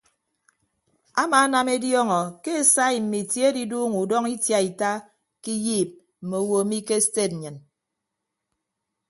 [1.21, 4.89] Amaanam ediọọñọ ke esai mme itie adiduuñọ udọñọ itiaita
[5.43, 7.57] ke iyiip mme owo mi ke sted nnyịn.